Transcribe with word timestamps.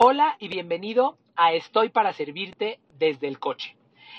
Hola 0.00 0.36
y 0.38 0.46
bienvenido 0.46 1.18
a 1.34 1.54
Estoy 1.54 1.88
para 1.88 2.12
servirte 2.12 2.78
desde 3.00 3.26
el 3.26 3.40
coche. 3.40 3.76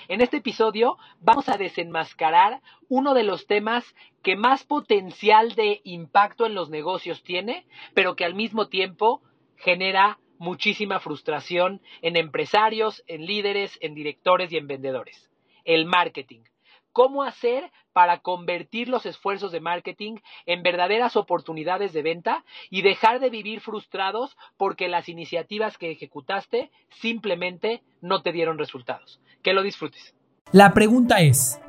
En 0.10 0.20
este 0.20 0.36
episodio 0.38 0.98
vamos 1.22 1.48
a 1.48 1.56
desenmascarar 1.56 2.62
uno 2.90 3.14
de 3.14 3.24
los 3.24 3.48
temas 3.48 3.96
que 4.22 4.36
más 4.36 4.66
potencial 4.66 5.56
de 5.56 5.80
impacto 5.86 6.46
en 6.46 6.54
los 6.54 6.70
negocios 6.70 7.24
tiene, 7.24 7.66
pero 7.94 8.18
que 8.18 8.26
al 8.26 8.36
mismo 8.36 8.68
tiempo 8.68 9.22
genera 9.56 10.20
muchísima 10.38 11.00
frustración 11.00 11.82
en 12.02 12.18
empresarios, 12.18 13.02
en 13.08 13.26
líderes, 13.26 13.78
en 13.80 13.96
directores 13.96 14.52
y 14.52 14.58
en 14.58 14.68
vendedores. 14.68 15.32
El 15.64 15.86
marketing 15.86 16.42
cómo 16.92 17.24
hacer 17.24 17.72
para 17.94 18.20
convertir 18.20 18.88
los 18.88 19.06
esfuerzos 19.06 19.52
de 19.52 19.60
marketing 19.60 20.18
en 20.46 20.64
verdaderas 20.64 21.16
oportunidades 21.16 21.94
de 21.94 22.02
venta 22.02 22.44
y 22.70 22.82
dejar 22.82 23.20
de 23.20 23.30
vivir 23.30 23.62
frustrados 23.62 24.38
porque 24.58 24.88
las 24.88 25.10
iniciativas 25.10 25.78
que 25.78 25.92
ejecutaste 25.92 26.72
simplemente 27.02 27.84
no 28.02 28.22
te 28.22 28.32
dieron 28.32 28.58
resultados. 28.58 29.20
Que 29.42 29.54
lo 29.54 29.64
disfrutes. 29.64 30.14
La 30.52 30.74
pregunta 30.74 31.22
es, 31.22 31.60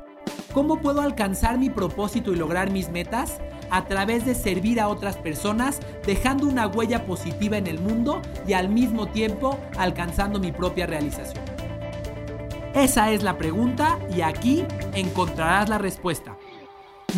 ¿cómo 0.53 0.81
puedo 0.81 1.01
alcanzar 1.01 1.57
mi 1.57 1.69
propósito 1.69 2.31
y 2.33 2.35
lograr 2.35 2.71
mis 2.71 2.89
metas? 2.89 3.41
A 3.69 3.85
través 3.85 4.25
de 4.25 4.35
servir 4.35 4.81
a 4.81 4.89
otras 4.89 5.17
personas, 5.17 5.79
dejando 6.05 6.45
una 6.47 6.67
huella 6.67 7.05
positiva 7.05 7.57
en 7.57 7.67
el 7.67 7.79
mundo 7.79 8.21
y 8.47 8.53
al 8.53 8.67
mismo 8.67 9.07
tiempo 9.07 9.57
alcanzando 9.77 10.39
mi 10.39 10.51
propia 10.51 10.87
realización. 10.87 11.50
Esa 12.73 13.11
es 13.11 13.21
la 13.21 13.37
pregunta 13.37 13.99
y 14.15 14.21
aquí 14.21 14.63
encontrarás 14.93 15.67
la 15.67 15.77
respuesta. 15.77 16.37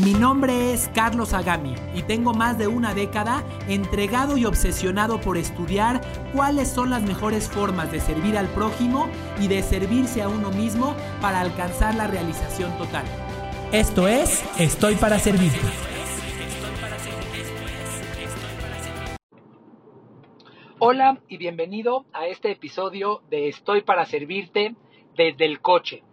Mi 0.04 0.14
nombre 0.14 0.74
es 0.74 0.90
Carlos 0.96 1.32
Agami 1.34 1.76
y 1.94 2.02
tengo 2.02 2.34
más 2.34 2.58
de 2.58 2.66
una 2.66 2.96
década 2.96 3.44
entregado 3.68 4.36
y 4.36 4.46
obsesionado 4.46 5.22
por 5.22 5.38
estudiar 5.38 6.02
cuáles 6.34 6.70
son 6.70 6.90
las 6.90 7.04
mejores 7.04 7.48
formas 7.48 7.92
de 7.92 8.00
servir 8.00 8.36
al 8.36 8.48
prójimo 8.48 9.08
y 9.40 9.48
de 9.48 9.62
servirse 9.62 10.24
a 10.24 10.28
uno 10.28 10.50
mismo 10.50 10.96
para 11.22 11.42
alcanzar 11.42 11.94
la 11.94 12.08
realización 12.08 12.76
total. 12.80 13.06
Esto 13.72 14.08
es 14.08 14.44
Estoy 14.60 14.96
para 14.96 15.20
servirte. 15.20 15.60
Hola 20.80 21.20
y 21.28 21.38
bienvenido 21.38 22.06
a 22.12 22.26
este 22.26 22.50
episodio 22.52 23.22
de 23.30 23.50
Estoy 23.50 23.84
para 23.84 24.06
servirte 24.06 24.76
desde 25.16 25.46
el 25.46 25.60
coche. 25.62 26.04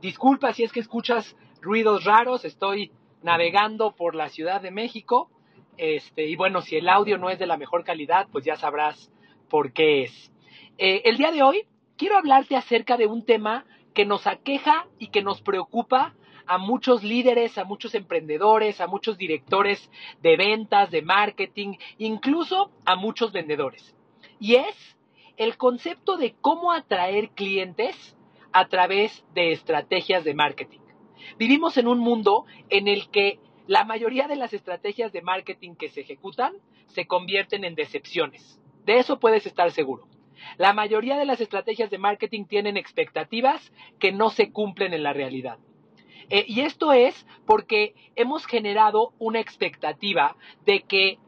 Disculpa 0.00 0.52
si 0.52 0.62
es 0.64 0.72
que 0.72 0.80
escuchas 0.80 1.36
ruidos 1.60 2.04
raros, 2.04 2.44
estoy 2.44 2.92
navegando 3.22 3.92
por 3.92 4.14
la 4.14 4.28
Ciudad 4.28 4.60
de 4.60 4.70
México. 4.70 5.30
Este, 5.76 6.26
y 6.26 6.36
bueno, 6.36 6.62
si 6.62 6.76
el 6.76 6.88
audio 6.88 7.18
no 7.18 7.30
es 7.30 7.38
de 7.38 7.46
la 7.46 7.56
mejor 7.56 7.84
calidad, 7.84 8.28
pues 8.30 8.44
ya 8.44 8.56
sabrás 8.56 9.10
por 9.48 9.72
qué 9.72 10.04
es. 10.04 10.32
Eh, 10.76 11.02
el 11.04 11.16
día 11.16 11.32
de 11.32 11.42
hoy 11.42 11.66
quiero 11.96 12.16
hablarte 12.16 12.56
acerca 12.56 12.96
de 12.96 13.06
un 13.06 13.24
tema 13.24 13.64
que 13.94 14.04
nos 14.04 14.26
aqueja 14.26 14.86
y 14.98 15.08
que 15.08 15.22
nos 15.22 15.40
preocupa 15.40 16.14
a 16.46 16.56
muchos 16.56 17.02
líderes, 17.02 17.58
a 17.58 17.64
muchos 17.64 17.94
emprendedores, 17.94 18.80
a 18.80 18.86
muchos 18.86 19.18
directores 19.18 19.90
de 20.22 20.36
ventas, 20.36 20.90
de 20.90 21.02
marketing, 21.02 21.74
incluso 21.98 22.70
a 22.86 22.96
muchos 22.96 23.32
vendedores. 23.32 23.94
Y 24.40 24.54
es 24.54 24.96
el 25.36 25.56
concepto 25.56 26.16
de 26.16 26.34
cómo 26.40 26.72
atraer 26.72 27.30
clientes 27.30 28.16
a 28.52 28.68
través 28.68 29.24
de 29.34 29.52
estrategias 29.52 30.24
de 30.24 30.34
marketing. 30.34 30.80
Vivimos 31.38 31.76
en 31.76 31.88
un 31.88 31.98
mundo 31.98 32.44
en 32.70 32.88
el 32.88 33.10
que 33.10 33.38
la 33.66 33.84
mayoría 33.84 34.28
de 34.28 34.36
las 34.36 34.54
estrategias 34.54 35.12
de 35.12 35.22
marketing 35.22 35.74
que 35.74 35.90
se 35.90 36.00
ejecutan 36.00 36.54
se 36.86 37.06
convierten 37.06 37.64
en 37.64 37.74
decepciones. 37.74 38.60
De 38.84 38.98
eso 38.98 39.20
puedes 39.20 39.46
estar 39.46 39.70
seguro. 39.72 40.08
La 40.56 40.72
mayoría 40.72 41.16
de 41.18 41.26
las 41.26 41.40
estrategias 41.40 41.90
de 41.90 41.98
marketing 41.98 42.44
tienen 42.44 42.76
expectativas 42.76 43.72
que 43.98 44.12
no 44.12 44.30
se 44.30 44.50
cumplen 44.52 44.94
en 44.94 45.02
la 45.02 45.12
realidad. 45.12 45.58
Eh, 46.30 46.44
y 46.46 46.60
esto 46.60 46.92
es 46.92 47.26
porque 47.46 47.94
hemos 48.16 48.46
generado 48.46 49.12
una 49.18 49.40
expectativa 49.40 50.36
de 50.64 50.80
que 50.82 51.18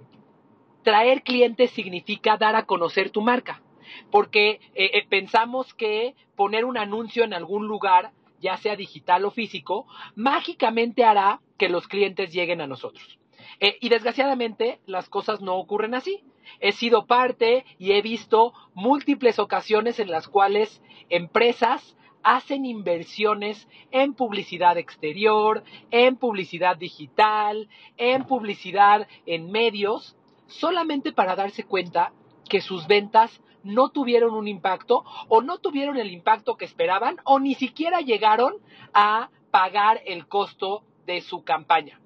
traer 0.83 1.23
clientes 1.23 1.71
significa 1.73 2.37
dar 2.37 2.57
a 2.57 2.65
conocer 2.65 3.11
tu 3.11 3.21
marca 3.21 3.63
porque 4.11 4.61
eh, 4.75 4.91
eh, 4.95 5.07
pensamos 5.09 5.75
que 5.75 6.15
poner 6.37 6.65
un 6.65 6.79
anuncio 6.79 7.25
en 7.25 7.35
algún 7.35 7.67
lugar, 7.67 8.13
ya 8.41 8.57
sea 8.57 8.77
digital 8.77 9.25
o 9.25 9.31
físico, 9.31 9.87
mágicamente 10.15 11.05
hará 11.05 11.41
que 11.59 11.69
los 11.69 11.87
clientes 11.87 12.33
lleguen 12.33 12.61
a 12.61 12.67
nosotros. 12.67 13.19
Eh, 13.61 13.77
y 13.81 13.89
desgraciadamente 13.89 14.81
las 14.87 15.09
cosas 15.09 15.41
no 15.41 15.57
ocurren 15.57 15.95
así. 15.95 16.23
He 16.61 16.73
sido 16.73 17.07
parte 17.07 17.65
y 17.79 17.93
he 17.93 18.03
visto 18.03 18.55
múltiples 18.75 19.39
ocasiones 19.39 20.01
en 20.01 20.11
las 20.11 20.29
cuales 20.29 20.83
empresas 21.11 21.97
hacen 22.23 22.67
inversiones 22.67 23.69
en 23.91 24.15
publicidad 24.15 24.77
exterior, 24.79 25.63
en 25.91 26.17
publicidad 26.17 26.77
digital, 26.77 27.69
en 27.97 28.25
publicidad 28.25 29.07
en 29.27 29.51
medios, 29.51 30.17
solamente 30.47 31.13
para 31.13 31.37
darse 31.37 31.65
cuenta 31.65 32.13
que 32.49 32.61
sus 32.61 32.87
ventas 32.87 33.41
no 33.63 33.91
tuvieron 33.91 34.35
un 34.35 34.49
impacto 34.49 35.05
o 35.29 35.43
no 35.43 35.59
tuvieron 35.59 35.97
el 35.97 36.11
impacto 36.11 36.57
que 36.57 36.65
esperaban 36.65 37.19
o 37.25 37.39
ni 37.39 37.55
siquiera 37.55 38.01
llegaron 38.01 38.55
a 38.93 39.31
pagar 39.51 40.01
el 40.07 40.27
costo 40.27 40.85
de 41.07 41.21
su 41.21 41.43
campaña. 41.45 42.01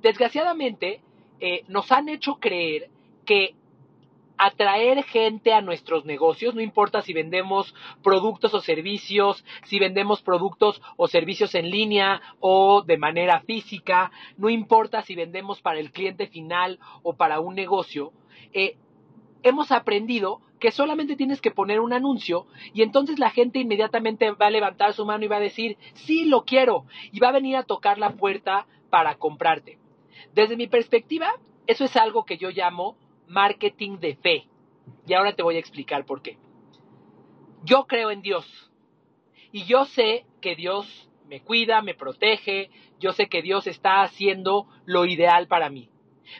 Desgraciadamente, 0.00 1.00
eh, 1.40 1.64
nos 1.68 1.90
han 1.92 2.08
hecho 2.08 2.36
creer 2.40 2.90
que 3.24 3.54
atraer 4.38 5.02
gente 5.02 5.52
a 5.52 5.60
nuestros 5.60 6.04
negocios, 6.04 6.54
no 6.54 6.60
importa 6.60 7.02
si 7.02 7.12
vendemos 7.12 7.74
productos 8.02 8.54
o 8.54 8.60
servicios, 8.60 9.44
si 9.64 9.80
vendemos 9.80 10.22
productos 10.22 10.80
o 10.96 11.08
servicios 11.08 11.56
en 11.56 11.70
línea 11.70 12.22
o 12.38 12.82
de 12.82 12.96
manera 12.96 13.40
física, 13.40 14.12
no 14.36 14.48
importa 14.48 15.02
si 15.02 15.16
vendemos 15.16 15.60
para 15.60 15.80
el 15.80 15.90
cliente 15.90 16.28
final 16.28 16.78
o 17.02 17.14
para 17.14 17.40
un 17.40 17.56
negocio, 17.56 18.12
eh, 18.52 18.76
hemos 19.42 19.72
aprendido 19.72 20.40
que 20.58 20.72
solamente 20.72 21.16
tienes 21.16 21.40
que 21.40 21.50
poner 21.50 21.80
un 21.80 21.92
anuncio 21.92 22.46
y 22.74 22.82
entonces 22.82 23.18
la 23.18 23.30
gente 23.30 23.60
inmediatamente 23.60 24.30
va 24.32 24.46
a 24.46 24.50
levantar 24.50 24.92
su 24.92 25.06
mano 25.06 25.24
y 25.24 25.28
va 25.28 25.36
a 25.36 25.40
decir, 25.40 25.76
sí, 25.94 26.24
lo 26.24 26.44
quiero, 26.44 26.86
y 27.12 27.20
va 27.20 27.28
a 27.28 27.32
venir 27.32 27.56
a 27.56 27.62
tocar 27.62 27.98
la 27.98 28.14
puerta 28.16 28.66
para 28.90 29.16
comprarte. 29.16 29.78
Desde 30.34 30.56
mi 30.56 30.66
perspectiva, 30.66 31.32
eso 31.66 31.84
es 31.84 31.96
algo 31.96 32.24
que 32.24 32.38
yo 32.38 32.50
llamo 32.50 32.96
marketing 33.28 33.98
de 33.98 34.16
fe. 34.16 34.48
Y 35.06 35.14
ahora 35.14 35.34
te 35.34 35.42
voy 35.42 35.56
a 35.56 35.60
explicar 35.60 36.04
por 36.04 36.22
qué. 36.22 36.38
Yo 37.64 37.86
creo 37.86 38.10
en 38.10 38.22
Dios 38.22 38.70
y 39.52 39.64
yo 39.64 39.84
sé 39.84 40.26
que 40.40 40.56
Dios 40.56 41.08
me 41.28 41.42
cuida, 41.42 41.82
me 41.82 41.94
protege, 41.94 42.70
yo 42.98 43.12
sé 43.12 43.28
que 43.28 43.42
Dios 43.42 43.66
está 43.66 44.02
haciendo 44.02 44.66
lo 44.86 45.04
ideal 45.04 45.46
para 45.46 45.68
mí. 45.68 45.90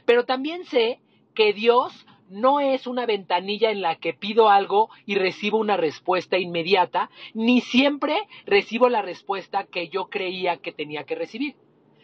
Pero 0.07 0.25
también 0.25 0.65
sé 0.65 1.01
que 1.35 1.53
Dios 1.53 2.07
no 2.31 2.61
es 2.61 2.87
una 2.87 3.07
ventanilla 3.07 3.71
en 3.71 3.81
la 3.81 3.97
que 3.97 4.15
pido 4.15 4.51
algo 4.51 4.91
y 5.07 5.15
recibo 5.15 5.59
una 5.59 5.77
respuesta 5.77 6.39
inmediata, 6.39 7.11
ni 7.35 7.61
siempre 7.61 8.17
recibo 8.47 8.89
la 8.89 9.03
respuesta 9.03 9.65
que 9.65 9.89
yo 9.89 10.09
creía 10.09 10.59
que 10.59 10.73
tenía 10.73 11.05
que 11.05 11.15
recibir. 11.15 11.57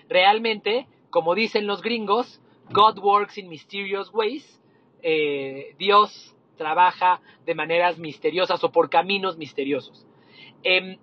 Realmente, 0.09 0.87
como 1.11 1.35
dicen 1.35 1.67
los 1.67 1.83
gringos, 1.83 2.41
God 2.71 2.99
works 2.99 3.39
in 3.39 3.49
mysterious 3.49 4.13
ways, 4.13 4.61
eh, 5.03 5.75
Dios 5.79 6.35
trabaja 6.57 7.21
de 7.45 7.55
maneras 7.55 7.99
misteriosas 7.99 8.63
o 8.65 8.73
por 8.73 8.89
caminos 8.89 9.37
misteriosos. 9.37 10.07
Em, 10.63 10.99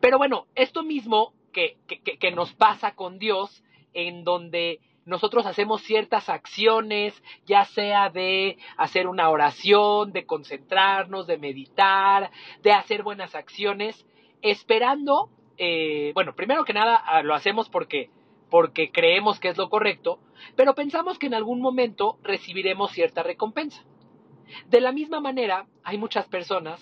pero 0.00 0.16
bueno, 0.16 0.46
esto 0.54 0.82
mismo 0.82 1.34
que, 1.52 1.76
que 1.86 2.30
nos 2.30 2.52
pasa 2.54 2.94
con 2.94 3.18
Dios, 3.18 3.62
en 3.92 4.24
donde 4.24 4.80
nosotros 5.10 5.44
hacemos 5.44 5.82
ciertas 5.82 6.28
acciones, 6.28 7.20
ya 7.44 7.64
sea 7.64 8.10
de 8.10 8.56
hacer 8.76 9.08
una 9.08 9.28
oración, 9.28 10.12
de 10.12 10.24
concentrarnos, 10.24 11.26
de 11.26 11.36
meditar, 11.36 12.30
de 12.62 12.72
hacer 12.72 13.02
buenas 13.02 13.34
acciones, 13.34 14.06
esperando, 14.40 15.28
eh, 15.58 16.12
bueno, 16.14 16.34
primero 16.36 16.64
que 16.64 16.72
nada 16.72 16.94
ah, 16.94 17.22
lo 17.22 17.34
hacemos 17.34 17.68
porque 17.68 18.08
porque 18.50 18.90
creemos 18.90 19.38
que 19.38 19.48
es 19.48 19.56
lo 19.56 19.70
correcto, 19.70 20.18
pero 20.56 20.74
pensamos 20.74 21.18
que 21.18 21.26
en 21.26 21.34
algún 21.34 21.60
momento 21.60 22.18
recibiremos 22.22 22.90
cierta 22.90 23.22
recompensa. 23.22 23.84
De 24.66 24.80
la 24.80 24.90
misma 24.90 25.20
manera, 25.20 25.66
hay 25.84 25.98
muchas 25.98 26.26
personas 26.26 26.80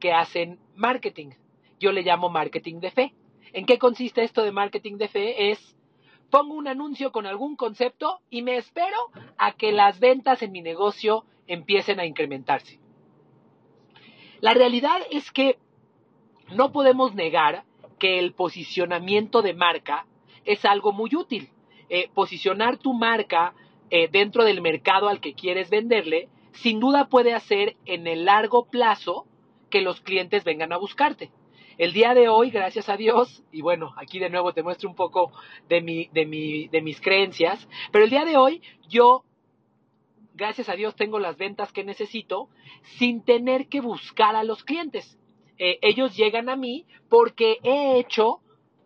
que 0.00 0.12
hacen 0.12 0.58
marketing. 0.74 1.30
Yo 1.78 1.92
le 1.92 2.02
llamo 2.02 2.30
marketing 2.30 2.80
de 2.80 2.90
fe. 2.90 3.14
¿En 3.52 3.64
qué 3.64 3.78
consiste 3.78 4.24
esto 4.24 4.42
de 4.42 4.50
marketing 4.50 4.96
de 4.96 5.06
fe? 5.06 5.52
Es 5.52 5.76
pongo 6.34 6.54
un 6.54 6.66
anuncio 6.66 7.12
con 7.12 7.26
algún 7.26 7.54
concepto 7.54 8.18
y 8.28 8.42
me 8.42 8.56
espero 8.56 8.96
a 9.38 9.52
que 9.52 9.70
las 9.70 10.00
ventas 10.00 10.42
en 10.42 10.50
mi 10.50 10.62
negocio 10.62 11.24
empiecen 11.46 12.00
a 12.00 12.06
incrementarse. 12.06 12.80
La 14.40 14.52
realidad 14.52 15.00
es 15.12 15.30
que 15.30 15.58
no 16.52 16.72
podemos 16.72 17.14
negar 17.14 17.62
que 18.00 18.18
el 18.18 18.32
posicionamiento 18.32 19.42
de 19.42 19.54
marca 19.54 20.06
es 20.44 20.64
algo 20.64 20.90
muy 20.90 21.14
útil. 21.14 21.50
Eh, 21.88 22.10
posicionar 22.12 22.78
tu 22.78 22.94
marca 22.94 23.54
eh, 23.90 24.08
dentro 24.10 24.42
del 24.42 24.60
mercado 24.60 25.08
al 25.08 25.20
que 25.20 25.34
quieres 25.34 25.70
venderle 25.70 26.28
sin 26.50 26.80
duda 26.80 27.08
puede 27.08 27.32
hacer 27.32 27.76
en 27.86 28.08
el 28.08 28.24
largo 28.24 28.64
plazo 28.64 29.24
que 29.70 29.82
los 29.82 30.00
clientes 30.00 30.42
vengan 30.42 30.72
a 30.72 30.78
buscarte. 30.78 31.30
El 31.78 31.92
día 31.92 32.14
de 32.14 32.28
hoy, 32.28 32.50
gracias 32.50 32.88
a 32.88 32.96
Dios, 32.96 33.42
y 33.50 33.62
bueno, 33.62 33.92
aquí 33.96 34.18
de 34.18 34.30
nuevo 34.30 34.52
te 34.52 34.62
muestro 34.62 34.88
un 34.88 34.94
poco 34.94 35.32
de, 35.68 35.80
mi, 35.80 36.08
de, 36.12 36.26
mi, 36.26 36.68
de 36.68 36.82
mis 36.82 37.00
creencias, 37.00 37.68
pero 37.90 38.04
el 38.04 38.10
día 38.10 38.24
de 38.24 38.36
hoy 38.36 38.62
yo, 38.88 39.24
gracias 40.34 40.68
a 40.68 40.74
Dios, 40.74 40.94
tengo 40.94 41.18
las 41.18 41.36
ventas 41.36 41.72
que 41.72 41.84
necesito 41.84 42.48
sin 42.98 43.24
tener 43.24 43.68
que 43.68 43.80
buscar 43.80 44.36
a 44.36 44.44
los 44.44 44.62
clientes. 44.64 45.18
Eh, 45.58 45.78
ellos 45.82 46.16
llegan 46.16 46.48
a 46.48 46.56
mí 46.56 46.86
porque 47.08 47.58
he 47.62 47.98
hecho 47.98 48.40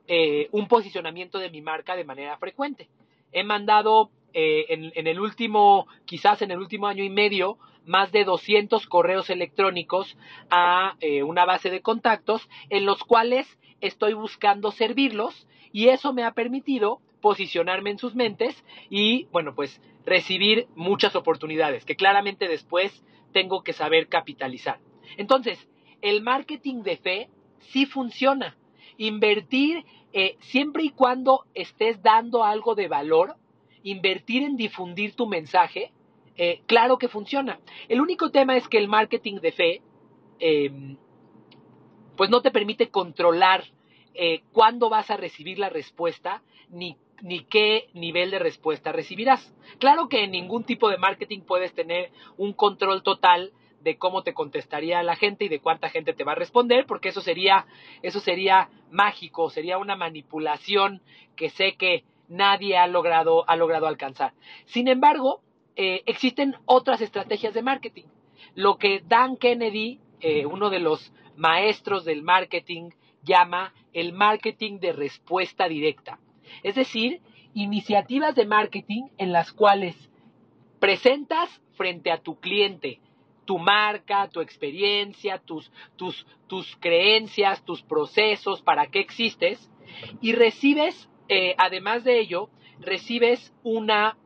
eh, 0.07 0.49
un 0.53 0.69
posicionamiento 0.69 1.39
de 1.39 1.51
mi 1.51 1.61
marca 1.61 1.97
de 1.97 2.05
manera 2.05 2.37
frecuente. 2.39 2.89
He 3.33 3.45
mandado 3.45 4.11
eh, 4.33 4.67
en, 4.69 5.07
el 5.07 5.21
último, 5.21 5.87
quizás 6.05 6.43
en 6.43 6.51
el 6.51 6.59
último 6.59 6.87
año 6.87 7.03
y 7.03 7.11
medio, 7.11 7.59
más 7.89 8.13
de 8.13 8.25
200 8.25 8.87
correos 8.87 9.31
electrónicos 9.31 10.17
a 10.51 10.97
eh, 11.01 11.23
una 11.23 11.45
base 11.45 11.71
de 11.71 11.81
contactos 11.81 12.49
en 12.71 12.85
los 12.85 13.03
cuales 13.03 13.59
estoy 13.81 14.13
buscando 14.13 14.71
servirlos 14.71 15.49
y 15.73 15.89
eso 15.89 16.13
me 16.13 16.25
ha 16.25 16.33
permitido 16.33 17.01
posicionarme 17.21 17.91
en 17.91 17.99
sus 17.99 18.15
mentes 18.15 18.65
y, 18.91 19.25
bueno, 19.33 19.55
pues 19.55 19.81
recibir 20.05 20.69
muchas 20.75 21.17
oportunidades 21.17 21.85
que 21.85 21.97
claramente 21.97 22.49
después 22.49 23.05
tengo 23.33 23.63
que 23.63 23.73
saber 23.73 24.09
capitalizar. 24.09 24.79
Entonces, 25.17 25.69
el 26.01 26.23
marketing 26.23 26.83
de 26.83 26.97
fe 26.97 27.29
sí 27.73 27.87
funciona. 27.87 28.57
Invertir 28.97 29.85
eh, 30.13 30.37
siempre 30.41 30.85
y 30.85 30.91
cuando 30.91 31.45
estés 31.55 32.03
dando 32.03 32.45
algo 32.45 32.75
de 32.75 32.89
valor, 32.89 33.37
invertir 33.83 34.43
en 34.43 34.57
difundir 34.57 35.15
tu 35.15 35.27
mensaje, 35.27 35.93
eh, 36.39 36.61
claro 36.67 36.99
que 36.99 37.09
funciona. 37.09 37.59
El 37.89 38.01
único 38.01 38.31
tema 38.31 38.57
es 38.57 38.69
que 38.69 38.79
el 38.79 38.87
marketing 38.87 39.41
de 39.41 39.53
fe, 39.53 39.83
em, 40.39 40.97
pues 42.17 42.31
no 42.31 42.41
te 42.41 42.53
permite 42.53 42.91
controlar 42.91 43.65
eh, 44.15 44.43
cuándo 44.53 44.89
vas 44.89 45.11
a 45.11 45.17
recibir 45.17 45.59
la 45.59 45.69
respuesta 45.69 46.43
ni, 46.71 46.97
ni 47.23 47.45
qué 47.45 47.89
nivel 47.93 48.31
de 48.31 48.39
respuesta 48.39 48.93
recibirás. 48.93 49.53
Claro 49.81 50.09
que 50.09 50.25
en 50.25 50.31
ningún 50.31 50.63
tipo 50.63 50.89
de 50.89 50.97
marketing 50.97 51.41
puedes 51.41 51.75
tener 51.75 52.13
un 52.37 52.53
control 52.53 53.03
total 53.03 53.53
de 53.81 53.99
cómo 53.99 54.23
te 54.23 54.35
contestaría 54.35 55.03
la 55.03 55.17
gente 55.17 55.45
y 55.45 55.49
de 55.49 55.61
cuánta 55.61 55.89
gente 55.89 56.13
te 56.13 56.25
va 56.25 56.33
a 56.33 56.37
responder, 56.37 56.87
porque 56.87 57.09
eso 57.09 57.21
sería, 57.21 57.67
eso 58.03 58.21
sería 58.21 58.71
mágico, 58.91 59.51
sería 59.51 59.79
una 59.79 59.97
manipulación 59.97 61.03
que 61.37 61.51
sé 61.51 61.75
que 61.77 62.05
nadie 62.29 62.77
ha 62.77 62.87
logrado, 62.87 63.49
ha 63.49 63.57
logrado 63.57 63.87
alcanzar. 63.87 64.35
Sin 64.67 64.89
embargo, 64.89 65.43
eh, 65.79 66.03
existen 66.07 66.57
otras 66.67 67.01
estrategias 67.01 67.55
de 67.55 67.63
marketing. 67.63 68.07
Lo 68.57 68.79
que 68.79 69.01
Dan 69.07 69.37
Kennedy, 69.37 70.01
eh, 70.21 70.45
uno 70.45 70.71
de 70.71 70.81
los 70.81 71.13
maestros 71.37 72.05
del 72.05 72.23
marketing, 72.25 72.91
llama 73.23 73.73
el 73.93 74.13
marketing 74.13 74.81
de 74.81 74.93
respuesta 74.93 75.69
directa. 75.69 76.19
Es 76.65 76.75
decir, 76.75 77.21
iniciativas 77.55 78.35
de 78.35 78.45
marketing 78.45 79.05
en 79.19 79.33
las 79.33 79.53
cuales 79.53 79.95
presentas 80.81 81.49
frente 81.77 82.11
a 82.11 82.19
tu 82.19 82.41
cliente 82.41 83.01
tu 83.45 83.59
marca, 83.59 84.29
tu 84.29 84.43
experiencia, 84.43 85.39
tus, 85.39 85.73
tus, 85.97 86.27
tus 86.49 86.77
creencias, 86.81 87.65
tus 87.65 87.81
procesos, 87.81 88.61
para 88.61 88.89
qué 88.89 89.01
existes, 89.01 89.71
y 90.21 90.33
recibes, 90.33 91.09
eh, 91.31 91.55
además 91.57 92.05
de 92.05 92.21
ello, 92.21 92.51
recibes 92.79 93.55
una 93.63 94.19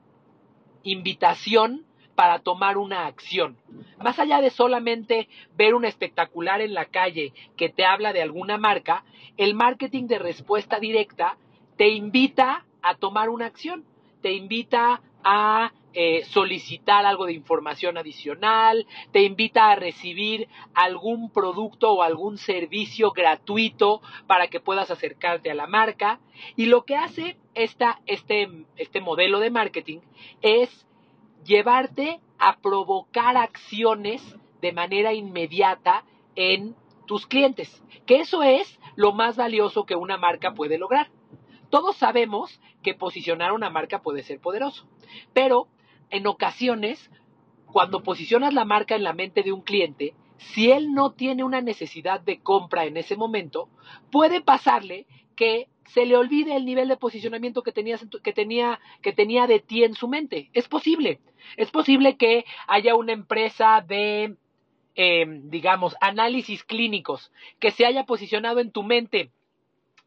invitación 0.84 1.84
para 2.14 2.40
tomar 2.40 2.76
una 2.76 3.06
acción. 3.06 3.56
Más 3.98 4.18
allá 4.18 4.40
de 4.40 4.50
solamente 4.50 5.28
ver 5.56 5.74
un 5.74 5.84
espectacular 5.84 6.60
en 6.60 6.74
la 6.74 6.84
calle 6.84 7.32
que 7.56 7.68
te 7.68 7.84
habla 7.84 8.12
de 8.12 8.22
alguna 8.22 8.58
marca, 8.58 9.04
el 9.36 9.54
marketing 9.54 10.06
de 10.06 10.18
respuesta 10.18 10.78
directa 10.78 11.36
te 11.76 11.88
invita 11.88 12.64
a 12.82 12.96
tomar 12.96 13.28
una 13.30 13.46
acción, 13.46 13.84
te 14.20 14.32
invita 14.32 15.00
a 15.24 15.72
eh, 15.94 16.24
solicitar 16.24 17.04
algo 17.04 17.26
de 17.26 17.32
información 17.32 17.98
adicional, 17.98 18.86
te 19.10 19.22
invita 19.22 19.70
a 19.70 19.76
recibir 19.76 20.48
algún 20.74 21.30
producto 21.30 21.92
o 21.92 22.02
algún 22.02 22.38
servicio 22.38 23.12
gratuito 23.12 24.00
para 24.26 24.48
que 24.48 24.60
puedas 24.60 24.90
acercarte 24.90 25.50
a 25.50 25.54
la 25.54 25.66
marca. 25.66 26.20
Y 26.56 26.66
lo 26.66 26.84
que 26.84 26.96
hace 26.96 27.36
esta, 27.54 28.00
este, 28.06 28.48
este 28.76 29.00
modelo 29.00 29.38
de 29.38 29.50
marketing 29.50 29.98
es 30.40 30.86
llevarte 31.44 32.20
a 32.38 32.58
provocar 32.58 33.36
acciones 33.36 34.22
de 34.60 34.72
manera 34.72 35.12
inmediata 35.12 36.04
en 36.36 36.74
tus 37.06 37.26
clientes, 37.26 37.82
que 38.06 38.20
eso 38.20 38.42
es 38.42 38.78
lo 38.96 39.12
más 39.12 39.36
valioso 39.36 39.84
que 39.84 39.96
una 39.96 40.16
marca 40.16 40.54
puede 40.54 40.78
lograr. 40.78 41.10
Todos 41.70 41.96
sabemos 41.96 42.60
que 42.82 42.94
posicionar 42.94 43.52
una 43.52 43.70
marca 43.70 44.02
puede 44.02 44.22
ser 44.22 44.40
poderoso, 44.40 44.86
pero 45.32 45.68
en 46.12 46.26
ocasiones, 46.26 47.10
cuando 47.66 48.02
posicionas 48.02 48.54
la 48.54 48.64
marca 48.64 48.94
en 48.94 49.02
la 49.02 49.14
mente 49.14 49.42
de 49.42 49.50
un 49.50 49.62
cliente, 49.62 50.14
si 50.36 50.70
él 50.70 50.92
no 50.92 51.12
tiene 51.12 51.42
una 51.42 51.60
necesidad 51.60 52.20
de 52.20 52.40
compra 52.40 52.84
en 52.84 52.96
ese 52.96 53.16
momento, 53.16 53.68
puede 54.10 54.42
pasarle 54.42 55.06
que 55.34 55.68
se 55.86 56.04
le 56.04 56.16
olvide 56.16 56.54
el 56.54 56.64
nivel 56.64 56.88
de 56.88 56.96
posicionamiento 56.96 57.62
que, 57.62 57.72
tenías, 57.72 58.04
que, 58.22 58.32
tenía, 58.32 58.78
que 59.00 59.12
tenía 59.12 59.46
de 59.46 59.60
ti 59.60 59.84
en 59.84 59.94
su 59.94 60.06
mente. 60.06 60.50
Es 60.52 60.68
posible. 60.68 61.20
Es 61.56 61.70
posible 61.70 62.16
que 62.16 62.44
haya 62.66 62.94
una 62.94 63.12
empresa 63.12 63.82
de, 63.86 64.36
em, 64.94 65.48
digamos, 65.48 65.96
análisis 66.00 66.62
clínicos 66.62 67.32
que 67.58 67.70
se 67.70 67.86
haya 67.86 68.04
posicionado 68.04 68.60
en 68.60 68.70
tu 68.70 68.82
mente 68.82 69.30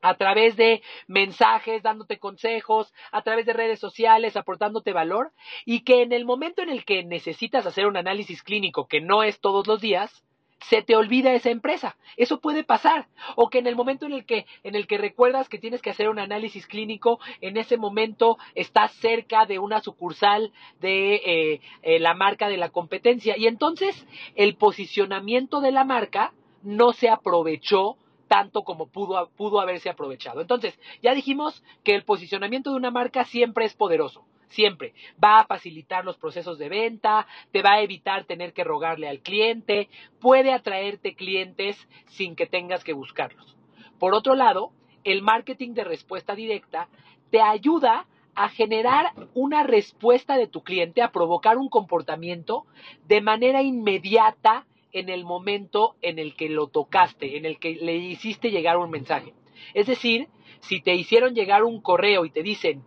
a 0.02 0.16
través 0.16 0.56
de 0.56 0.82
mensajes, 1.08 1.84
dándote 1.84 2.20
consejos, 2.20 2.94
a 3.12 3.22
través 3.22 3.46
de 3.46 3.54
redes 3.54 3.80
sociales, 3.80 4.38
aportándote 4.38 4.94
valor, 4.94 5.32
y 5.66 5.82
que 5.82 6.02
en 6.02 6.12
el 6.12 6.26
momento 6.26 6.62
en 6.62 6.70
el 6.70 6.86
que 6.86 7.04
necesitas 7.04 7.66
hacer 7.66 7.88
un 7.88 7.98
análisis 7.98 8.44
clínico, 8.44 8.88
que 8.88 9.02
no 9.02 9.24
es 9.24 9.40
todos 9.40 9.68
los 9.68 9.82
días, 9.82 10.24
se 10.70 10.82
te 10.82 10.96
olvida 10.96 11.34
esa 11.34 11.50
empresa. 11.50 11.96
Eso 12.18 12.40
puede 12.40 12.64
pasar. 12.64 13.08
O 13.36 13.50
que 13.50 13.60
en 13.60 13.68
el 13.68 13.76
momento 13.76 14.06
en 14.06 14.14
el 14.14 14.26
que, 14.26 14.46
en 14.64 14.76
el 14.76 14.88
que 14.88 14.98
recuerdas 14.98 15.50
que 15.50 15.60
tienes 15.60 15.82
que 15.82 15.90
hacer 15.90 16.10
un 16.10 16.20
análisis 16.20 16.66
clínico, 16.66 17.20
en 17.42 17.58
ese 17.58 17.78
momento 17.78 18.38
estás 18.56 18.92
cerca 18.94 19.46
de 19.46 19.60
una 19.60 19.82
sucursal 19.82 20.52
de 20.80 21.16
eh, 21.16 21.62
eh, 21.84 22.00
la 22.00 22.14
marca 22.14 22.48
de 22.48 22.58
la 22.58 22.70
competencia. 22.70 23.38
Y 23.38 23.48
entonces 23.48 24.08
el 24.36 24.56
posicionamiento 24.56 25.62
de 25.62 25.72
la 25.72 25.84
marca 25.84 26.34
no 26.64 26.94
se 26.94 27.10
aprovechó 27.10 27.98
tanto 28.28 28.64
como 28.64 28.88
pudo, 28.88 29.30
pudo 29.36 29.60
haberse 29.60 29.90
aprovechado. 29.90 30.42
Entonces, 30.42 30.80
ya 31.02 31.14
dijimos 31.14 31.64
que 31.84 31.96
el 31.96 32.04
posicionamiento 32.04 32.72
de 32.72 32.78
una 32.78 32.92
marca 32.92 33.26
siempre 33.26 33.66
es 33.66 33.74
poderoso 33.74 34.26
siempre. 34.48 34.94
Va 35.22 35.40
a 35.40 35.46
facilitar 35.46 36.06
los 36.06 36.18
procesos 36.18 36.58
de 36.58 36.70
venta, 36.70 37.28
te 37.52 37.62
va 37.62 37.74
a 37.74 37.82
evitar 37.82 38.26
tener 38.26 38.54
que 38.54 38.64
rogarle 38.64 39.08
al 39.08 39.20
cliente, 39.20 39.90
puede 40.20 40.54
atraerte 40.54 41.16
clientes 41.16 41.78
sin 42.08 42.36
que 42.36 42.48
tengas 42.48 42.84
que 42.84 42.94
buscarlos. 42.94 43.58
Por 44.00 44.14
otro 44.14 44.36
lado, 44.36 44.72
el 45.04 45.22
marketing 45.22 45.74
de 45.74 45.84
respuesta 45.84 46.36
directa 46.36 46.88
te 47.32 47.42
ayuda 47.42 48.08
a 48.34 48.50
generar 48.50 49.14
una 49.34 49.64
respuesta 49.64 50.38
de 50.38 50.48
tu 50.48 50.62
cliente, 50.62 51.02
a 51.02 51.12
provocar 51.12 51.58
un 51.58 51.70
comportamiento 51.70 52.66
de 53.08 53.22
manera 53.22 53.62
inmediata 53.62 54.66
en 54.96 55.10
el 55.10 55.26
momento 55.26 55.98
en 56.02 56.20
el 56.20 56.36
que 56.36 56.48
lo 56.48 56.68
tocaste, 56.68 57.38
en 57.38 57.46
el 57.46 57.60
que 57.60 57.76
le 57.76 57.98
hiciste 57.98 58.50
llegar 58.50 58.78
un 58.78 58.90
mensaje. 58.90 59.34
Es 59.74 59.88
decir, 59.88 60.30
si 60.62 60.82
te 60.82 60.96
hicieron 60.96 61.36
llegar 61.36 61.66
un 61.66 61.82
correo 61.82 62.24
y 62.24 62.30
te 62.30 62.44
dicen, 62.44 62.82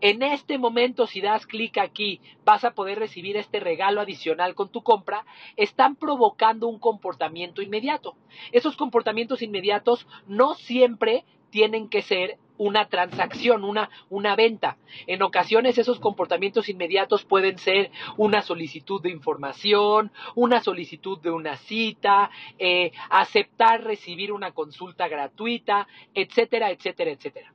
en 0.00 0.22
este 0.22 0.56
momento 0.56 1.06
si 1.06 1.20
das 1.20 1.46
clic 1.46 1.76
aquí 1.76 2.22
vas 2.46 2.64
a 2.64 2.70
poder 2.72 2.98
recibir 2.98 3.36
este 3.36 3.60
regalo 3.60 4.00
adicional 4.00 4.54
con 4.54 4.70
tu 4.70 4.82
compra, 4.82 5.26
están 5.56 5.96
provocando 5.96 6.66
un 6.66 6.78
comportamiento 6.78 7.60
inmediato. 7.60 8.16
Esos 8.52 8.74
comportamientos 8.74 9.42
inmediatos 9.42 10.06
no 10.26 10.54
siempre 10.54 11.24
tienen 11.50 11.90
que 11.90 12.00
ser 12.00 12.38
una 12.60 12.88
transacción, 12.88 13.64
una, 13.64 13.88
una 14.10 14.36
venta. 14.36 14.76
En 15.06 15.22
ocasiones 15.22 15.78
esos 15.78 15.98
comportamientos 15.98 16.68
inmediatos 16.68 17.24
pueden 17.24 17.56
ser 17.56 17.90
una 18.18 18.42
solicitud 18.42 19.00
de 19.00 19.08
información, 19.08 20.12
una 20.34 20.60
solicitud 20.60 21.18
de 21.20 21.30
una 21.30 21.56
cita, 21.56 22.30
eh, 22.58 22.92
aceptar 23.08 23.82
recibir 23.82 24.30
una 24.30 24.52
consulta 24.52 25.08
gratuita, 25.08 25.88
etcétera, 26.12 26.70
etcétera, 26.70 27.12
etcétera. 27.12 27.50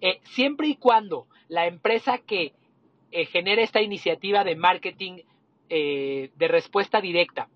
Eh, 0.00 0.18
siempre 0.24 0.66
y 0.66 0.74
cuando 0.74 1.28
la 1.46 1.68
empresa 1.68 2.18
que 2.18 2.52
eh, 3.12 3.26
genera 3.26 3.62
esta 3.62 3.80
iniciativa 3.82 4.42
de 4.42 4.56
marketing 4.56 5.22
de 5.68 6.48
respuesta 6.48 7.00
directa 7.00 7.48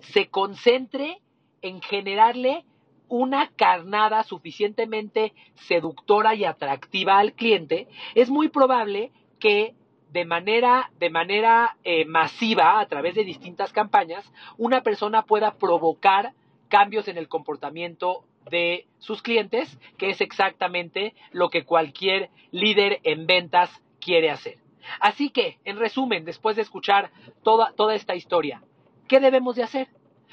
se 0.00 0.26
concentre 0.26 1.20
en 1.62 1.80
generarle 1.80 2.64
una 3.08 3.50
carnada 3.56 4.22
suficientemente 4.22 5.34
seductora 5.54 6.34
y 6.34 6.44
atractiva 6.44 7.18
al 7.18 7.32
cliente, 7.32 7.88
es 8.14 8.30
muy 8.30 8.48
probable 8.48 9.12
que 9.38 9.74
de 10.10 10.24
manera, 10.24 10.90
de 10.98 11.10
manera 11.10 11.76
eh, 11.84 12.04
masiva, 12.04 12.80
a 12.80 12.86
través 12.86 13.14
de 13.14 13.24
distintas 13.24 13.72
campañas, 13.72 14.30
una 14.56 14.82
persona 14.82 15.22
pueda 15.22 15.54
provocar 15.54 16.32
cambios 16.68 17.08
en 17.08 17.18
el 17.18 17.28
comportamiento 17.28 18.24
de 18.50 18.86
sus 18.98 19.22
clientes, 19.22 19.78
que 19.98 20.10
es 20.10 20.20
exactamente 20.20 21.14
lo 21.32 21.50
que 21.50 21.64
cualquier 21.64 22.30
líder 22.50 23.00
en 23.04 23.26
ventas 23.26 23.70
quiere 24.00 24.30
hacer. 24.30 24.58
Así 25.00 25.30
que, 25.30 25.58
en 25.64 25.78
resumen, 25.78 26.24
después 26.24 26.56
de 26.56 26.62
escuchar 26.62 27.10
toda, 27.42 27.72
toda 27.72 27.94
esta 27.94 28.14
historia, 28.14 28.62
¿qué 29.06 29.20
debemos 29.20 29.56
de 29.56 29.64
hacer? 29.64 29.88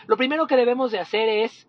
Lo 0.07 0.17
primero 0.17 0.47
que 0.47 0.55
debemos 0.55 0.91
de 0.91 0.99
hacer 0.99 1.27
es 1.27 1.67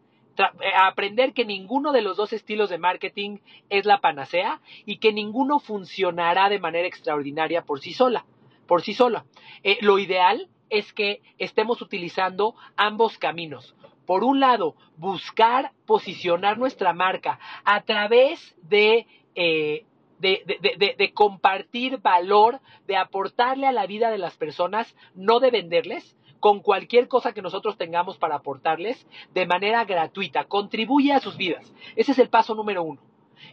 aprender 0.76 1.33
que 1.33 1.45
ninguno 1.45 1.93
de 1.93 2.02
los 2.02 2.16
dos 2.16 2.33
estilos 2.33 2.71
de 2.71 2.78
marketing 2.78 3.38
es 3.71 3.85
la 3.87 4.00
panacea 4.00 4.61
y 4.85 4.99
que 4.99 5.12
ninguno 5.12 5.59
funcionará 5.59 6.49
de 6.49 6.59
manera 6.59 6.88
extraordinaria 6.88 7.62
por 7.62 7.81
sí 7.81 7.93
sola, 7.93 8.25
por 8.66 8.83
sí 8.83 8.95
sola. 8.95 9.25
Eh, 9.62 9.78
lo 9.81 9.99
ideal 9.99 10.49
es 10.71 10.93
que 10.93 11.23
estemos 11.38 11.81
utilizando 11.83 12.55
ambos 12.76 13.19
caminos. 13.19 13.75
Por 14.05 14.23
un 14.23 14.40
lado, 14.40 14.76
buscar 14.97 15.73
posicionar 15.85 16.59
nuestra 16.59 16.93
marca 16.93 17.38
a 17.64 17.83
través 17.83 18.57
de 18.62 19.07
eh, 19.35 19.85
de, 20.18 21.12
compartir 21.14 21.99
valor, 21.99 22.61
de 22.87 22.96
aportarle 22.96 23.66
a 23.66 23.73
la 23.73 23.87
vida 23.87 24.11
de 24.11 24.18
las 24.18 24.37
personas, 24.37 24.94
no 25.14 25.40
de 25.40 25.50
venderles, 25.50 26.16
con 26.40 26.61
cualquier 26.61 27.08
cosa 27.08 27.32
que 27.32 27.42
nosotros 27.42 27.76
tengamos 27.76 28.18
para 28.18 28.37
aportarles 28.37 29.06
de 29.35 29.46
manera 29.46 29.85
gratuita. 29.85 30.44
Contribuye 30.44 31.12
a 31.12 31.20
sus 31.20 31.37
vidas. 31.37 31.73
Ese 31.96 32.12
es 32.12 32.18
el 32.18 32.28
paso 32.28 32.54
número 32.54 32.82
uno. 32.82 33.00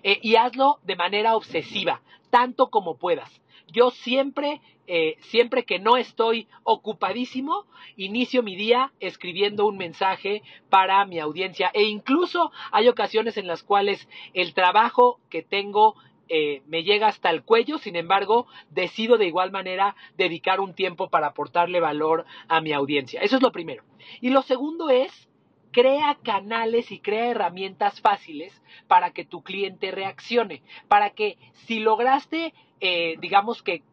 Eh, 0.03 0.19
y 0.21 0.35
hazlo 0.35 0.79
de 0.83 0.95
manera 0.95 1.35
obsesiva, 1.35 2.01
tanto 2.29 2.69
como 2.69 2.97
puedas. 2.97 3.41
Yo 3.67 3.91
siempre, 3.91 4.61
eh, 4.87 5.15
siempre 5.21 5.65
que 5.65 5.79
no 5.79 5.97
estoy 5.97 6.47
ocupadísimo, 6.63 7.65
inicio 7.95 8.43
mi 8.43 8.55
día 8.55 8.91
escribiendo 8.99 9.65
un 9.65 9.77
mensaje 9.77 10.43
para 10.69 11.05
mi 11.05 11.19
audiencia. 11.19 11.71
E 11.73 11.83
incluso 11.83 12.51
hay 12.71 12.87
ocasiones 12.87 13.37
en 13.37 13.47
las 13.47 13.63
cuales 13.63 14.07
el 14.33 14.53
trabajo 14.53 15.19
que 15.29 15.41
tengo 15.41 15.95
eh, 16.29 16.61
me 16.67 16.83
llega 16.83 17.07
hasta 17.07 17.29
el 17.29 17.43
cuello, 17.43 17.77
sin 17.77 17.95
embargo, 17.95 18.47
decido 18.69 19.17
de 19.17 19.27
igual 19.27 19.51
manera 19.51 19.95
dedicar 20.17 20.59
un 20.59 20.73
tiempo 20.73 21.09
para 21.09 21.27
aportarle 21.27 21.79
valor 21.79 22.25
a 22.47 22.61
mi 22.61 22.71
audiencia. 22.71 23.21
Eso 23.21 23.35
es 23.35 23.41
lo 23.41 23.51
primero. 23.51 23.83
Y 24.21 24.29
lo 24.29 24.41
segundo 24.41 24.89
es, 24.89 25.29
crea 25.71 26.17
canales 26.23 26.91
y 26.91 26.99
crea 26.99 27.31
herramientas 27.31 27.99
fáciles 27.99 28.61
para 28.87 29.11
que 29.11 29.25
tu 29.25 29.43
cliente 29.43 29.91
reaccione, 29.91 30.61
para 30.87 31.09
que 31.09 31.37
si 31.65 31.79
lograste, 31.79 32.53
eh, 32.79 33.15
digamos 33.19 33.61
que, 33.61 33.83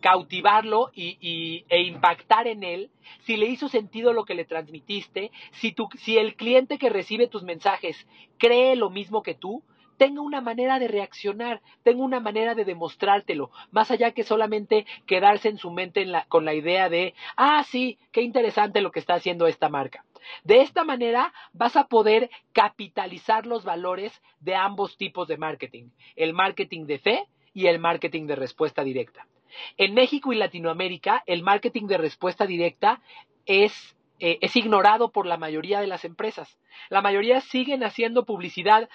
cautivarlo 0.00 0.90
y, 0.94 1.64
e 1.68 1.82
impactar 1.82 2.46
en 2.46 2.62
él, 2.62 2.90
si 3.24 3.36
le 3.36 3.46
hizo 3.46 3.68
sentido 3.68 4.12
lo 4.12 4.24
que 4.24 4.34
le 4.34 4.44
transmitiste, 4.44 5.30
si 5.52 6.18
el 6.18 6.36
cliente 6.36 6.78
que 6.78 6.90
recibe 6.90 7.26
tus 7.26 7.42
mensajes 7.42 8.06
cree 8.38 8.76
lo 8.76 8.90
mismo 8.90 9.22
que 9.22 9.34
tú, 9.34 9.62
tenga 10.02 10.20
una 10.20 10.40
manera 10.40 10.80
de 10.80 10.88
reaccionar, 10.88 11.62
tenga 11.84 12.02
una 12.02 12.18
manera 12.18 12.56
de 12.56 12.64
demostrártelo, 12.64 13.52
más 13.70 13.92
allá 13.92 14.10
que 14.10 14.24
solamente 14.24 14.84
quedarse 15.06 15.48
en 15.48 15.58
su 15.58 15.70
mente 15.70 16.04
con 16.26 16.44
la 16.44 16.54
idea 16.54 16.88
de, 16.88 17.14
ah, 17.36 17.62
sí, 17.62 18.00
qué 18.10 18.20
interesante 18.20 18.80
lo 18.80 18.90
que 18.90 18.98
está 18.98 19.14
haciendo 19.14 19.46
esta 19.46 19.68
marca. 19.68 20.04
De 20.42 20.60
esta 20.60 20.82
manera 20.82 21.32
vas 21.52 21.76
a 21.76 21.86
poder 21.86 22.30
capitalizar 22.52 23.46
los 23.46 23.64
valores 23.64 24.12
de 24.40 24.56
ambos 24.56 24.96
tipos 24.96 25.28
de 25.28 25.36
marketing, 25.36 25.90
el 26.16 26.32
marketing 26.32 26.86
de 26.86 26.98
fe 26.98 27.28
y 27.54 27.68
el 27.68 27.78
marketing 27.78 28.26
de 28.26 28.34
respuesta 28.34 28.82
directa. 28.82 29.28
En 29.76 29.94
México 29.94 30.32
y 30.32 30.36
Latinoamérica, 30.36 31.22
el 31.26 31.44
marketing 31.44 31.86
de 31.86 31.98
respuesta 31.98 32.44
directa 32.44 33.00
es 33.46 33.94
eh, 34.24 34.38
es 34.40 34.54
ignorado 34.54 35.10
por 35.10 35.26
la 35.26 35.36
mayoría 35.36 35.80
de 35.80 35.88
las 35.88 36.04
empresas. 36.04 36.56
La 36.90 37.02
mayoría 37.02 37.40
siguen 37.40 37.82
haciendo 37.82 38.24
publicidad 38.24 38.88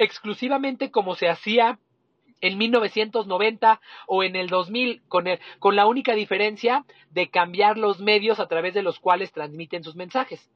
exclusivamente 0.00 0.90
como 0.90 1.14
se 1.14 1.28
hacía 1.28 1.78
en 2.40 2.56
1990 2.56 3.80
o 4.06 4.22
en 4.22 4.34
el 4.34 4.48
2000, 4.48 5.02
con, 5.08 5.26
con 5.58 5.76
la 5.76 5.86
única 5.86 6.14
diferencia 6.14 6.84
de 7.10 7.28
cambiar 7.28 7.76
los 7.76 8.00
medios 8.00 8.40
a 8.40 8.48
través 8.48 8.72
de 8.72 8.82
los 8.82 8.98
cuales 8.98 9.30
transmiten 9.32 9.84
sus 9.84 9.94
mensajes. 9.94 10.50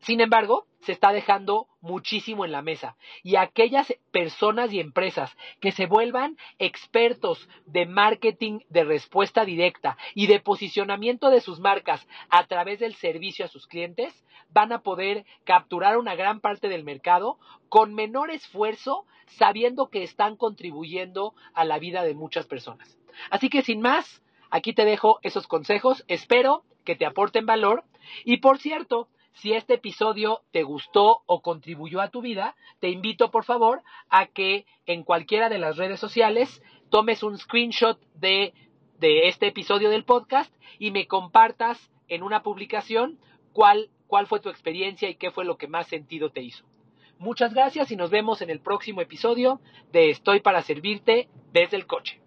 Sin 0.00 0.20
embargo, 0.20 0.66
se 0.80 0.92
está 0.92 1.12
dejando 1.12 1.66
muchísimo 1.80 2.44
en 2.44 2.52
la 2.52 2.62
mesa. 2.62 2.96
Y 3.22 3.36
aquellas 3.36 3.92
personas 4.12 4.72
y 4.72 4.80
empresas 4.80 5.36
que 5.60 5.72
se 5.72 5.86
vuelvan 5.86 6.36
expertos 6.58 7.48
de 7.66 7.86
marketing 7.86 8.60
de 8.68 8.84
respuesta 8.84 9.44
directa 9.44 9.96
y 10.14 10.28
de 10.28 10.40
posicionamiento 10.40 11.30
de 11.30 11.40
sus 11.40 11.58
marcas 11.58 12.06
a 12.28 12.46
través 12.46 12.78
del 12.78 12.94
servicio 12.94 13.44
a 13.44 13.48
sus 13.48 13.66
clientes 13.66 14.24
van 14.50 14.72
a 14.72 14.82
poder 14.82 15.24
capturar 15.44 15.98
una 15.98 16.14
gran 16.14 16.40
parte 16.40 16.68
del 16.68 16.84
mercado 16.84 17.38
con 17.68 17.94
menor 17.94 18.30
esfuerzo 18.30 19.06
sabiendo 19.26 19.90
que 19.90 20.02
están 20.02 20.36
contribuyendo 20.36 21.34
a 21.52 21.64
la 21.64 21.78
vida 21.78 22.04
de 22.04 22.14
muchas 22.14 22.46
personas. 22.46 22.96
Así 23.30 23.48
que 23.48 23.62
sin 23.62 23.80
más, 23.80 24.22
aquí 24.50 24.72
te 24.72 24.84
dejo 24.84 25.18
esos 25.22 25.46
consejos, 25.48 26.04
espero 26.06 26.62
que 26.84 26.96
te 26.96 27.06
aporten 27.06 27.44
valor. 27.44 27.84
Y 28.24 28.38
por 28.38 28.58
cierto, 28.58 29.08
si 29.36 29.52
este 29.52 29.74
episodio 29.74 30.42
te 30.50 30.62
gustó 30.62 31.22
o 31.26 31.42
contribuyó 31.42 32.00
a 32.00 32.08
tu 32.08 32.22
vida, 32.22 32.56
te 32.80 32.88
invito 32.88 33.30
por 33.30 33.44
favor 33.44 33.82
a 34.08 34.26
que 34.26 34.64
en 34.86 35.02
cualquiera 35.02 35.48
de 35.48 35.58
las 35.58 35.76
redes 35.76 36.00
sociales 36.00 36.62
tomes 36.90 37.22
un 37.22 37.36
screenshot 37.36 38.00
de, 38.14 38.54
de 38.98 39.28
este 39.28 39.48
episodio 39.48 39.90
del 39.90 40.04
podcast 40.04 40.52
y 40.78 40.90
me 40.90 41.06
compartas 41.06 41.90
en 42.08 42.22
una 42.22 42.42
publicación 42.42 43.18
cuál, 43.52 43.90
cuál 44.06 44.26
fue 44.26 44.40
tu 44.40 44.48
experiencia 44.48 45.10
y 45.10 45.16
qué 45.16 45.30
fue 45.30 45.44
lo 45.44 45.58
que 45.58 45.68
más 45.68 45.86
sentido 45.86 46.30
te 46.30 46.42
hizo. 46.42 46.64
Muchas 47.18 47.52
gracias 47.52 47.90
y 47.90 47.96
nos 47.96 48.10
vemos 48.10 48.40
en 48.40 48.50
el 48.50 48.60
próximo 48.60 49.02
episodio 49.02 49.60
de 49.92 50.10
Estoy 50.10 50.40
para 50.40 50.62
servirte 50.62 51.28
desde 51.52 51.76
el 51.76 51.86
coche. 51.86 52.20